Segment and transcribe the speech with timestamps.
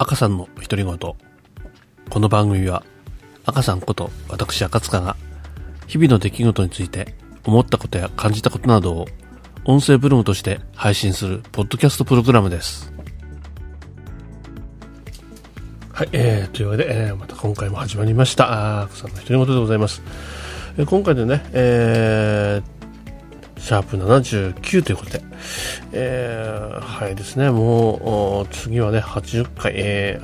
[0.00, 0.96] 赤さんの独り言。
[0.96, 1.16] こ
[2.20, 2.84] の番組は、
[3.44, 5.16] 赤さんこと私赤塚が、
[5.88, 9.06] 日々の出来事について思ったことや感じたことなどを、
[9.64, 12.92] 音声ブログとして配信するポッドキャストプログラムです。
[15.92, 18.52] はい、えー、というわけで、えー、また今回も始まりました。
[18.78, 20.00] あ赤さんの独り言でございます。
[20.76, 22.77] えー今回でね、えー、
[23.68, 25.22] シャープ79ということで、
[25.92, 30.22] えー、はいですね、もう、次はね、80回、え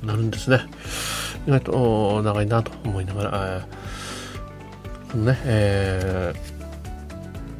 [0.00, 0.60] ー、なるんですね。
[1.46, 3.64] 意外と長いなと思いながら、
[5.12, 6.32] えーね、え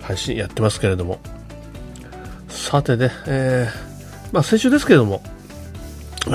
[0.01, 1.21] ー、配信やってますけれども、
[2.49, 5.21] さてね、えー、まあ先週ですけれども、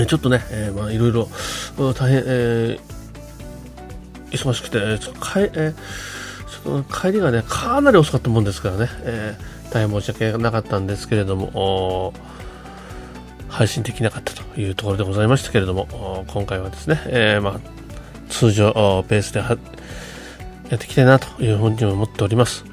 [0.07, 1.27] ちょっとね、えーまあいろいろ
[1.75, 2.79] 大変、えー
[4.29, 6.20] 忙しくて、ちょっとかええー
[6.91, 12.13] 帰りがね、かなり遅かったもんですからね、えー大変申し訳なかったんですけれども、
[13.47, 17.59] 配信できなかったというところでございましたけれども、今回はですね、えーまあ、
[18.29, 18.73] 通常
[19.07, 22.65] ペースでやっていきたいなというふうに思っております。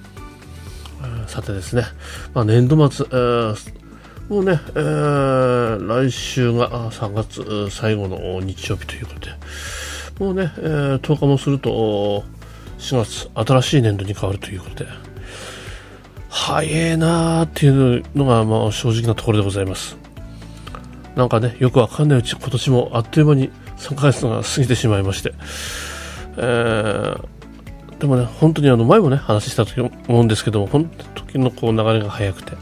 [1.29, 1.85] さてですね、
[2.35, 3.75] まあ、年度末、えー
[4.29, 9.29] もうね、えー来週が3月最後の日曜日ということで、
[10.19, 12.25] もうね、えー10日もすると、
[12.79, 14.91] 4月、新しい年度に変わるということで、
[16.29, 19.97] 早いなーっていうのが、まあ、正直なところでございます。
[21.17, 25.35] なんかね、よくわかんないうち、今年もあっという間に3ヶ月が過ぎてしまいまして、
[26.37, 27.39] えー
[27.99, 32.53] でもね、本当にあの前もね、話したと思うんですけども、本当時のこう流れが早くて、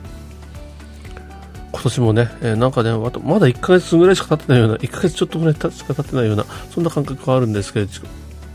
[1.72, 7.88] 今年もね、えーなんかね、まだ1ヶ月ぐらいしか経ってないような、1ヶ月ちょっとぐらいしか経ってないような、そんな感覚があるんですけれ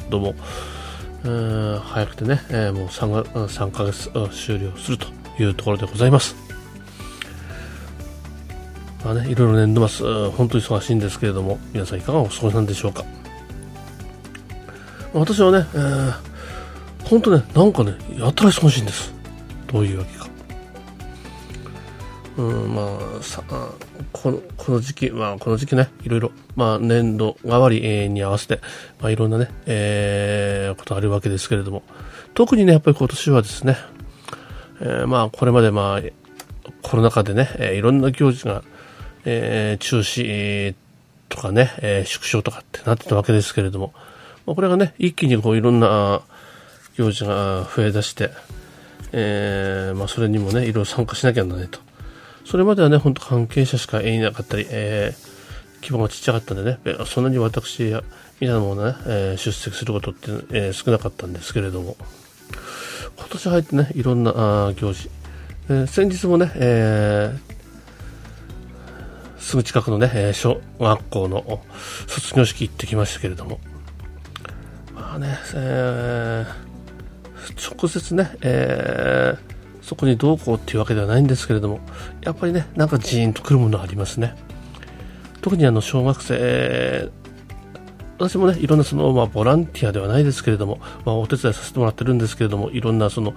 [0.09, 0.33] ども、
[1.23, 5.07] えー早くてね、えーもう 3, 3ヶ月終了すると
[5.39, 6.35] いうところでございます。
[9.05, 13.03] まあね、いろいろ年度末、本当に忙しいんですけれども、皆さんいかがお過ごしなんでしょうか。
[15.13, 16.13] 私はね、えー
[17.05, 19.13] 本当ね、なんかね、やたら忙しいんです。
[19.67, 20.27] どういうわけか。
[22.37, 23.43] うん、まあ、さ
[24.13, 28.61] この、この時期、まあ、この時期ね、いろいろ、まあ、年度替わりに合わせて、
[29.01, 31.83] まあ、いろんなね、えー、ことあるわけですけれども、
[32.33, 33.77] 特にね、やっぱり今年はですね、
[34.79, 36.01] えーまあ、これまでまあ、
[36.81, 38.63] コロナ禍でね、えーいろんな行事が、
[39.25, 40.75] えー中止
[41.29, 43.93] とかね、えー縮小とかってなってたわけですけれども、
[44.45, 46.21] まあ、これがね、一気にこういろんな
[46.97, 48.31] 行事が増え出して、
[49.11, 51.79] えーまあ、それにもね、いろいろ参加しなきゃならないと。
[52.45, 55.31] それまではね、本当関係者しかいなかったり、えー
[55.81, 58.03] 規模がちっちゃかったんでね、そんなに私や、
[58.39, 61.97] みたいなものね、えー出席することって、えー少なかったんですけれども、
[63.17, 64.31] 今年入ってね、いろんな
[64.67, 65.09] あ行事、
[65.69, 67.51] えー先日もね、えー
[69.41, 71.61] すぐ近くのね、えー小学校の
[72.07, 73.59] 卒業式行ってきましたけれども、
[74.93, 79.50] まあね、えー直接ね、えー
[79.91, 81.81] そこにどうこうっていうわけではないんですけれども、
[82.21, 84.35] やっぱりね、なんかジーンとくるものありますね。
[85.41, 87.09] 特にあの小学生、
[88.17, 93.33] 私もね、いろんなその、まあ、ボランティアではないですけれども、まあ、お手伝いさせてもらってるんですけれども、いろんなその、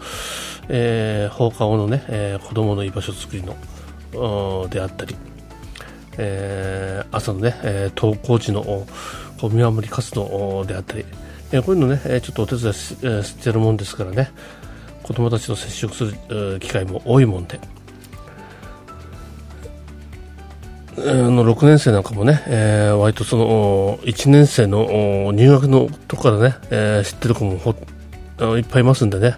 [0.69, 5.16] えー放課後のね、えー子供の居場所作りの、であったり、
[6.19, 8.62] えー朝のね、え登校時の
[9.41, 11.04] こう見守り活動であったり、
[11.50, 14.31] えこういうのね、ちょっとお手伝いし,、えーしてるもんですからね、
[15.04, 17.60] 子供たちと接触する機会も多いもんで、
[20.97, 27.75] えーの6年生なんかもね、えー割とその1年生の入学のとこからね、えー知ってる子もほ
[28.56, 29.37] いっぱいいますんでね、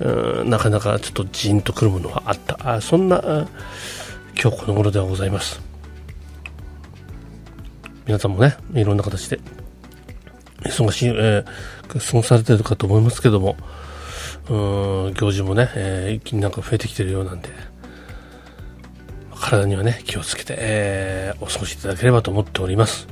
[0.00, 3.48] うんなかなかちょっとジーンとくるものがあった、あそんな
[4.40, 5.60] 今日この頃ではございます。
[8.06, 9.40] 皆さんもね、いろんな形で
[10.64, 11.44] 忙しい、えー
[11.88, 13.56] 過ごされてるかと思いますけども、
[14.50, 17.48] 行事もね、えー一気になんか増えてきてるようなんで、
[19.40, 23.06] 体にはね、気をつけて、えーお過ごしいただければと思っております。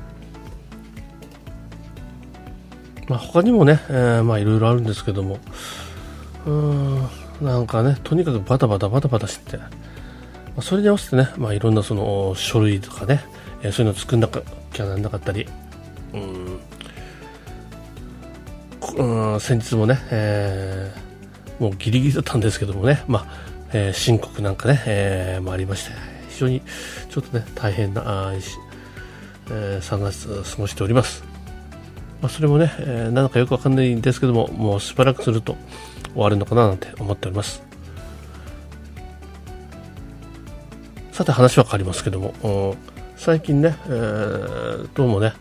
[3.09, 5.39] まあ、他にもね、えーまあいろいろあるんですけども、
[6.47, 7.09] うん、
[7.41, 9.69] なんかね、とにかくバタバタバタバタして、ま
[10.59, 13.23] あそれに合わせてね、まあいろんなその書類とかね、
[13.63, 15.47] えーそういうの作んなきゃなんなかったり、
[16.13, 16.59] うん、
[19.35, 21.08] うん先日もね、えー
[21.59, 23.27] もうギリギリだったんですけどもね、まあ、
[23.73, 25.93] えー申告なんかね、えーもありまして、
[26.31, 26.63] 非常に
[27.11, 31.25] ちょっとね、大変な、あえー3月過ごしております。
[32.21, 35.57] まあ、それもね、えー、なんかよくわかんないんですけども、もうしばらくすると
[36.15, 37.63] 終わるのかななんて思っております。
[41.13, 42.77] さて話は変わりますけども、
[43.17, 45.33] 最近ね、えー、どうもね、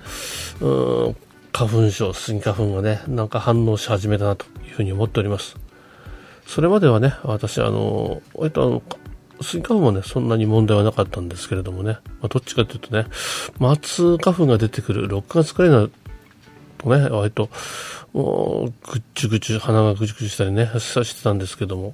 [0.61, 1.15] うん
[1.53, 5.55] 花粉症、スギ花粉がね、なんか反応し始めたなというふうに思っております。
[6.47, 8.83] それまではね、私、あの、割とあの、
[9.41, 13.05] スギ花粉もね、そんなに問題はなかったんですけれどもね、まあ、どっちかというとね、
[13.59, 15.89] 松花粉が出てくる6月くらいの
[16.77, 17.49] とね、割と、
[18.13, 21.93] もう、ぐっちゅぐちゅ、鼻がぐちゅぐちゅしたりね、さしてたんですけども、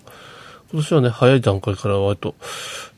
[0.71, 2.35] 今年はね、早い段階から割と、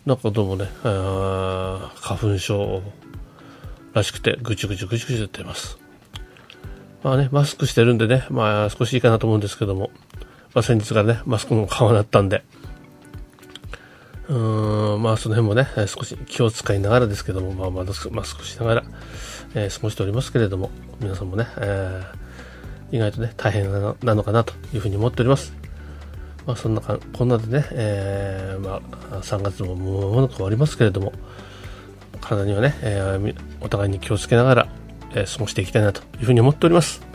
[0.06, 2.84] なんかどうもね、花粉症
[3.94, 5.78] らしくて、ぐちゅぐちゅぐちゅぐちゅやってます。
[7.02, 9.92] まあね、マスクしてるんでね、まあ少しいいかなと思うんですけども、
[10.56, 12.42] まあ先日からね、マスクの緩和だったんで、
[14.30, 18.84] うーん、まあその辺もね、少し気を使いながらですけども、まあマスク、マスクしながら、
[19.54, 20.72] えー、過ごしておりますけれども、
[21.02, 25.54] 皆さんもね、えー、意外とね、大変なのかなというふうに思っております。
[26.48, 28.82] まあそんなか、こんなでね、えー、ま
[29.12, 31.12] あ3月ももうもなく終わりますけれども、
[32.22, 34.68] 体にはね、えー、お互いに気をつけながら、
[35.16, 37.15] え、過ごしていきたいなというふうに思っております。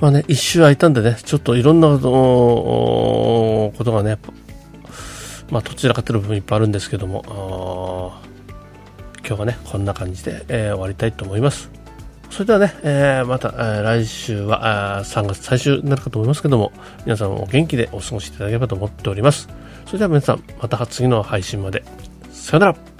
[0.00, 4.16] まあね、一周空いたんでね、ちょっといろんなことがね、
[5.50, 8.20] まあ、どちらかという部分いっぱいあるんですけども、
[9.26, 11.70] 今日はね、こんな感じで、えー、終わりたいと思います。
[12.30, 16.72] それではね、えー、また、えー、来週は3月最終になるかと思いますけども、
[17.04, 19.48] 皆さんお元気でお過ごしいただければと思っております。
[19.86, 21.84] それでは皆さん、また次の配信まで。
[22.30, 22.99] さよなら。